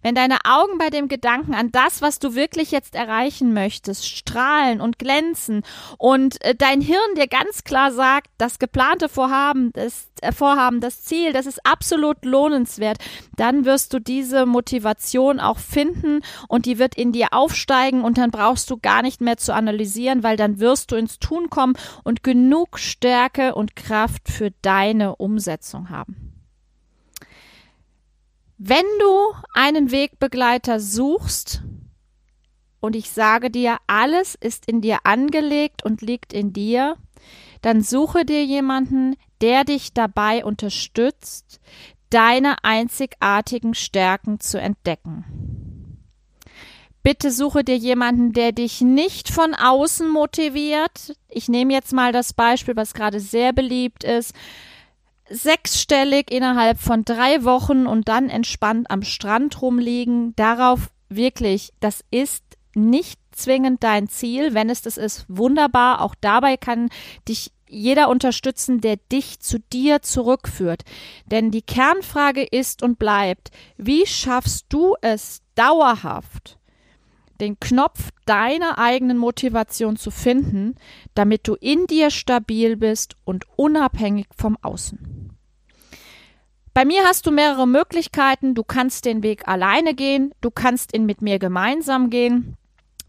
Wenn 0.01 0.15
deine 0.15 0.37
Augen 0.45 0.77
bei 0.77 0.89
dem 0.89 1.07
Gedanken 1.07 1.53
an 1.53 1.71
das, 1.71 2.01
was 2.01 2.19
du 2.19 2.35
wirklich 2.35 2.71
jetzt 2.71 2.95
erreichen 2.95 3.53
möchtest, 3.53 4.07
strahlen 4.07 4.81
und 4.81 4.99
glänzen 4.99 5.63
und 5.97 6.43
äh, 6.43 6.55
dein 6.55 6.81
Hirn 6.81 7.15
dir 7.15 7.27
ganz 7.27 7.63
klar 7.63 7.91
sagt, 7.91 8.29
das 8.37 8.59
geplante 8.59 9.09
Vorhaben, 9.09 9.71
das 9.73 10.09
äh, 10.21 10.31
Vorhaben, 10.31 10.81
das 10.81 11.03
Ziel, 11.03 11.33
das 11.33 11.45
ist 11.45 11.65
absolut 11.65 12.23
lohnenswert, 12.25 12.97
dann 13.35 13.65
wirst 13.65 13.93
du 13.93 13.99
diese 13.99 14.45
Motivation 14.45 15.39
auch 15.39 15.59
finden 15.59 16.21
und 16.47 16.65
die 16.65 16.79
wird 16.79 16.95
in 16.95 17.11
dir 17.11 17.29
aufsteigen 17.31 18.03
und 18.03 18.17
dann 18.17 18.31
brauchst 18.31 18.69
du 18.69 18.77
gar 18.77 19.01
nicht 19.01 19.21
mehr 19.21 19.37
zu 19.37 19.53
analysieren, 19.53 20.23
weil 20.23 20.37
dann 20.37 20.59
wirst 20.59 20.91
du 20.91 20.95
ins 20.95 21.19
Tun 21.19 21.49
kommen 21.49 21.75
und 22.03 22.23
genug 22.23 22.79
Stärke 22.79 23.55
und 23.55 23.75
Kraft 23.75 24.29
für 24.29 24.51
deine 24.61 25.15
Umsetzung 25.15 25.89
haben. 25.89 26.30
Wenn 28.63 28.85
du 28.99 29.33
einen 29.55 29.89
Wegbegleiter 29.89 30.79
suchst, 30.79 31.63
und 32.79 32.95
ich 32.95 33.09
sage 33.09 33.49
dir, 33.49 33.79
alles 33.87 34.35
ist 34.35 34.67
in 34.67 34.81
dir 34.81 34.99
angelegt 35.03 35.83
und 35.83 36.03
liegt 36.03 36.31
in 36.31 36.53
dir, 36.53 36.95
dann 37.63 37.81
suche 37.81 38.23
dir 38.23 38.45
jemanden, 38.45 39.15
der 39.41 39.63
dich 39.63 39.93
dabei 39.93 40.45
unterstützt, 40.45 41.59
deine 42.11 42.63
einzigartigen 42.63 43.73
Stärken 43.73 44.39
zu 44.39 44.61
entdecken. 44.61 45.25
Bitte 47.01 47.31
suche 47.31 47.63
dir 47.63 47.77
jemanden, 47.77 48.31
der 48.31 48.51
dich 48.51 48.81
nicht 48.81 49.31
von 49.31 49.55
außen 49.55 50.07
motiviert. 50.07 51.17
Ich 51.29 51.49
nehme 51.49 51.73
jetzt 51.73 51.93
mal 51.93 52.11
das 52.11 52.33
Beispiel, 52.33 52.75
was 52.75 52.93
gerade 52.93 53.19
sehr 53.21 53.53
beliebt 53.53 54.03
ist 54.03 54.35
sechsstellig 55.31 56.31
innerhalb 56.31 56.79
von 56.79 57.05
drei 57.05 57.43
Wochen 57.43 57.87
und 57.87 58.07
dann 58.07 58.29
entspannt 58.29 58.89
am 58.91 59.03
Strand 59.03 59.61
rumliegen, 59.61 60.35
darauf 60.35 60.91
wirklich, 61.09 61.73
das 61.79 62.03
ist 62.11 62.43
nicht 62.75 63.19
zwingend 63.31 63.83
dein 63.83 64.07
Ziel. 64.07 64.53
Wenn 64.53 64.69
es 64.69 64.81
das 64.81 64.97
ist, 64.97 65.25
wunderbar. 65.27 66.01
Auch 66.01 66.15
dabei 66.19 66.57
kann 66.57 66.89
dich 67.27 67.51
jeder 67.67 68.09
unterstützen, 68.09 68.81
der 68.81 68.97
dich 68.97 69.39
zu 69.39 69.59
dir 69.59 70.01
zurückführt. 70.01 70.83
Denn 71.25 71.51
die 71.51 71.61
Kernfrage 71.61 72.43
ist 72.43 72.83
und 72.83 72.99
bleibt, 72.99 73.49
wie 73.77 74.05
schaffst 74.05 74.65
du 74.69 74.95
es 75.01 75.41
dauerhaft, 75.55 76.57
den 77.41 77.59
Knopf 77.59 78.11
deiner 78.25 78.77
eigenen 78.77 79.17
Motivation 79.17 79.97
zu 79.97 80.11
finden, 80.11 80.75
damit 81.15 81.47
du 81.47 81.55
in 81.55 81.87
dir 81.87 82.11
stabil 82.11 82.77
bist 82.77 83.15
und 83.25 83.45
unabhängig 83.57 84.27
vom 84.35 84.57
Außen. 84.61 85.31
Bei 86.73 86.85
mir 86.85 87.03
hast 87.03 87.25
du 87.25 87.31
mehrere 87.31 87.67
Möglichkeiten. 87.67 88.55
Du 88.55 88.63
kannst 88.63 89.03
den 89.05 89.23
Weg 89.23 89.47
alleine 89.47 89.93
gehen, 89.93 90.33
du 90.39 90.51
kannst 90.51 90.95
ihn 90.95 91.05
mit 91.05 91.21
mir 91.21 91.37
gemeinsam 91.37 92.09
gehen. 92.09 92.55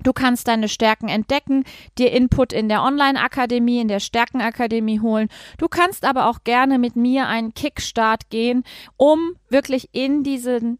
Du 0.02 0.12
kannst 0.12 0.48
deine 0.48 0.68
Stärken 0.68 1.08
entdecken, 1.08 1.64
dir 1.96 2.10
Input 2.10 2.52
in 2.52 2.68
der 2.68 2.82
Online-Akademie, 2.82 3.80
in 3.80 3.86
der 3.86 4.00
Stärkenakademie 4.00 4.98
holen. 4.98 5.28
Du 5.58 5.68
kannst 5.68 6.04
aber 6.04 6.26
auch 6.26 6.42
gerne 6.42 6.80
mit 6.80 6.96
mir 6.96 7.28
einen 7.28 7.54
Kickstart 7.54 8.28
gehen, 8.28 8.64
um 8.96 9.36
wirklich 9.48 9.90
in 9.92 10.24
diesen 10.24 10.78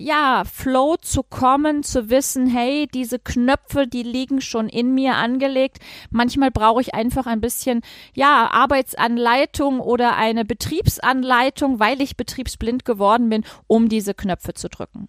ja, 0.00 0.44
Flow 0.50 0.96
zu 0.96 1.22
kommen, 1.22 1.82
zu 1.82 2.08
wissen, 2.08 2.46
hey, 2.46 2.88
diese 2.92 3.18
Knöpfe, 3.18 3.86
die 3.86 4.02
liegen 4.02 4.40
schon 4.40 4.68
in 4.68 4.94
mir 4.94 5.16
angelegt. 5.16 5.78
Manchmal 6.10 6.50
brauche 6.50 6.80
ich 6.80 6.94
einfach 6.94 7.26
ein 7.26 7.42
bisschen, 7.42 7.82
ja, 8.14 8.48
Arbeitsanleitung 8.50 9.78
oder 9.78 10.16
eine 10.16 10.46
Betriebsanleitung, 10.46 11.80
weil 11.80 12.00
ich 12.00 12.16
betriebsblind 12.16 12.86
geworden 12.86 13.28
bin, 13.28 13.44
um 13.66 13.90
diese 13.90 14.14
Knöpfe 14.14 14.54
zu 14.54 14.70
drücken. 14.70 15.06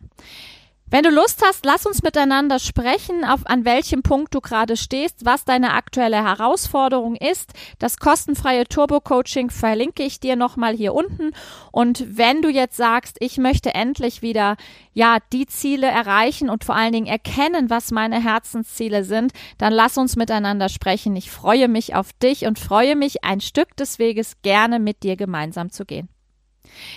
Wenn 0.93 1.03
du 1.03 1.09
Lust 1.09 1.41
hast, 1.45 1.63
lass 1.63 1.85
uns 1.85 2.03
miteinander 2.03 2.59
sprechen, 2.59 3.23
auf 3.23 3.47
an 3.47 3.63
welchem 3.63 4.03
Punkt 4.03 4.35
du 4.35 4.41
gerade 4.41 4.75
stehst, 4.75 5.23
was 5.23 5.45
deine 5.45 5.71
aktuelle 5.73 6.21
Herausforderung 6.21 7.15
ist. 7.15 7.53
Das 7.79 7.95
kostenfreie 7.95 8.65
Turbo-Coaching 8.65 9.51
verlinke 9.51 10.03
ich 10.03 10.19
dir 10.19 10.35
nochmal 10.35 10.75
hier 10.75 10.93
unten. 10.93 11.31
Und 11.71 12.17
wenn 12.17 12.41
du 12.41 12.49
jetzt 12.49 12.75
sagst, 12.75 13.15
ich 13.21 13.37
möchte 13.37 13.73
endlich 13.73 14.21
wieder, 14.21 14.57
ja, 14.91 15.19
die 15.31 15.45
Ziele 15.45 15.87
erreichen 15.87 16.49
und 16.49 16.65
vor 16.65 16.75
allen 16.75 16.91
Dingen 16.91 17.07
erkennen, 17.07 17.69
was 17.69 17.91
meine 17.91 18.21
Herzensziele 18.21 19.05
sind, 19.05 19.31
dann 19.57 19.71
lass 19.71 19.97
uns 19.97 20.17
miteinander 20.17 20.67
sprechen. 20.67 21.15
Ich 21.15 21.31
freue 21.31 21.69
mich 21.69 21.95
auf 21.95 22.11
dich 22.21 22.45
und 22.47 22.59
freue 22.59 22.97
mich, 22.97 23.23
ein 23.23 23.39
Stück 23.39 23.77
des 23.77 23.97
Weges 23.97 24.41
gerne 24.41 24.77
mit 24.77 25.03
dir 25.03 25.15
gemeinsam 25.15 25.71
zu 25.71 25.85
gehen. 25.85 26.09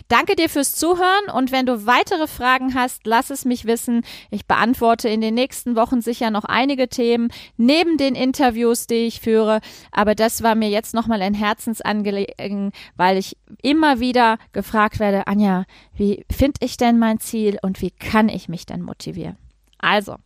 Danke 0.09 0.37
dir 0.37 0.49
fürs 0.49 0.75
Zuhören 0.75 1.31
und 1.33 1.53
wenn 1.53 1.67
du 1.67 1.87
weitere 1.87 2.27
Fragen 2.27 2.75
hast, 2.75 3.07
lass 3.07 3.31
es 3.31 3.45
mich 3.45 3.65
wissen. 3.65 4.03
Ich 4.31 4.47
beantworte 4.47 5.09
in 5.09 5.21
den 5.21 5.35
nächsten 5.35 5.77
Wochen 5.77 6.01
sicher 6.01 6.31
noch 6.31 6.45
einige 6.45 6.89
Themen 6.89 7.29
neben 7.57 7.97
den 7.97 8.15
Interviews, 8.15 8.87
die 8.87 9.07
ich 9.07 9.21
führe. 9.21 9.61
Aber 9.91 10.15
das 10.15 10.43
war 10.43 10.55
mir 10.55 10.69
jetzt 10.69 10.95
nochmal 10.95 11.23
ein 11.23 11.35
Herzensangelegenheit, 11.35 12.73
weil 12.97 13.19
ich 13.19 13.37
immer 13.63 14.01
wieder 14.01 14.39
gefragt 14.53 14.99
werde, 14.99 15.27
Anja, 15.27 15.65
wie 15.97 16.25
finde 16.31 16.59
ich 16.61 16.77
denn 16.77 16.99
mein 16.99 17.21
Ziel 17.21 17.59
und 17.63 17.81
wie 17.81 17.91
kann 17.91 18.29
ich 18.29 18.49
mich 18.49 18.67
denn 18.67 18.83
motivieren? 18.83 19.37
Also, 19.79 20.17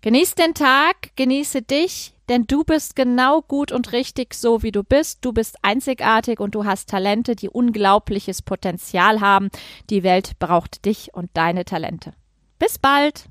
genieß 0.00 0.36
den 0.36 0.54
Tag, 0.54 1.14
genieße 1.16 1.62
dich, 1.62 2.11
denn 2.28 2.46
du 2.46 2.64
bist 2.64 2.96
genau 2.96 3.42
gut 3.42 3.72
und 3.72 3.92
richtig 3.92 4.34
so, 4.34 4.62
wie 4.62 4.72
du 4.72 4.82
bist. 4.84 5.24
Du 5.24 5.32
bist 5.32 5.56
einzigartig 5.62 6.40
und 6.40 6.54
du 6.54 6.64
hast 6.64 6.88
Talente, 6.88 7.36
die 7.36 7.48
unglaubliches 7.48 8.42
Potenzial 8.42 9.20
haben. 9.20 9.50
Die 9.90 10.02
Welt 10.02 10.38
braucht 10.38 10.84
dich 10.84 11.14
und 11.14 11.30
deine 11.34 11.64
Talente. 11.64 12.12
Bis 12.58 12.78
bald! 12.78 13.26